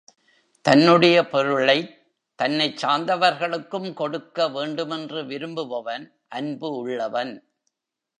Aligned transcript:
தன்னுடைய 0.61 1.27
பொருளைத் 1.27 2.01
தன்னைச் 2.35 2.85
சார்ந்தவர்களுக்கும் 2.85 3.93
கொடுக்க 3.93 4.49
வேண்டுமென்று 4.49 5.25
விரும்புபவன் 5.25 6.19
அன்பு 6.27 6.77
உள்ளவன். 6.77 7.51